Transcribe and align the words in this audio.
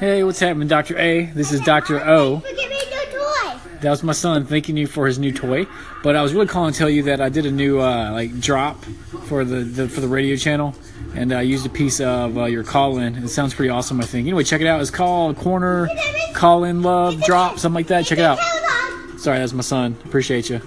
Hey, 0.00 0.24
what's 0.24 0.40
happening, 0.40 0.66
Dr. 0.66 0.96
A? 0.96 1.26
This 1.26 1.52
is 1.52 1.60
Dr. 1.60 2.00
O. 2.00 2.42
That 3.82 3.90
was 3.90 4.02
my 4.02 4.14
son 4.14 4.46
thanking 4.46 4.78
you 4.78 4.86
for 4.86 5.06
his 5.06 5.18
new 5.18 5.30
toy. 5.30 5.66
But 6.02 6.16
I 6.16 6.22
was 6.22 6.32
really 6.32 6.46
calling 6.46 6.72
to 6.72 6.78
tell 6.78 6.88
you 6.88 7.02
that 7.02 7.20
I 7.20 7.28
did 7.28 7.44
a 7.44 7.50
new 7.50 7.80
uh, 7.82 8.10
like 8.10 8.40
drop 8.40 8.82
for 9.26 9.44
the, 9.44 9.56
the 9.56 9.90
for 9.90 10.00
the 10.00 10.08
radio 10.08 10.36
channel, 10.36 10.74
and 11.14 11.34
I 11.34 11.42
used 11.42 11.66
a 11.66 11.68
piece 11.68 12.00
of 12.00 12.38
uh, 12.38 12.44
your 12.46 12.64
call-in. 12.64 13.14
It 13.16 13.28
sounds 13.28 13.52
pretty 13.52 13.68
awesome, 13.68 14.00
I 14.00 14.06
think. 14.06 14.26
Anyway, 14.26 14.42
check 14.42 14.62
it 14.62 14.66
out. 14.66 14.80
It's 14.80 14.90
called 14.90 15.36
Corner 15.36 15.90
Call-in 16.32 16.80
Love 16.80 17.20
Drop, 17.20 17.58
something 17.58 17.74
like 17.74 17.88
that. 17.88 18.06
Check 18.06 18.20
it 18.20 18.24
out. 18.24 18.38
Sorry, 19.18 19.38
that's 19.38 19.52
my 19.52 19.60
son. 19.60 19.98
Appreciate 20.06 20.48
you. 20.48 20.62